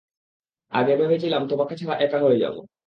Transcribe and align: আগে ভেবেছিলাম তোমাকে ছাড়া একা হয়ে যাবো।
আগে 0.71 0.93
ভেবেছিলাম 0.99 1.41
তোমাকে 1.47 1.73
ছাড়া 1.75 1.95
একা 1.99 2.19
হয়ে 2.19 2.41
যাবো। 2.43 2.59